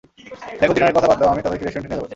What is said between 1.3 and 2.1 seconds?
আমি তাদেরকে রেস্টুরেন্টে নিয়ে যাবো।